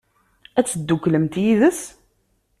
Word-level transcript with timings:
Ad 0.59 0.65
tedduklemt 0.67 1.35
yid-s? 1.43 1.79